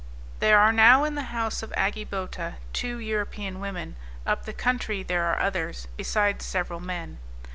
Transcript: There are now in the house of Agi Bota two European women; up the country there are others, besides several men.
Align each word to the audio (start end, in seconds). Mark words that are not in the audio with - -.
There 0.39 0.57
are 0.59 0.71
now 0.73 1.03
in 1.03 1.13
the 1.13 1.25
house 1.29 1.61
of 1.61 1.69
Agi 1.73 2.09
Bota 2.09 2.55
two 2.73 2.97
European 2.97 3.59
women; 3.59 3.97
up 4.25 4.45
the 4.45 4.51
country 4.53 5.03
there 5.03 5.25
are 5.25 5.39
others, 5.39 5.87
besides 5.95 6.43
several 6.43 6.79
men. 6.79 7.19